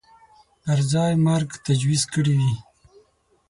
[0.63, 2.53] پر ځای مرګ تجویز کړی وي